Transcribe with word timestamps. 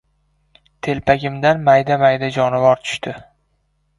Telpagimdan 0.87 1.61
mayda-mayda 1.69 2.31
jonivor 2.39 2.83
tushdi. 2.87 3.13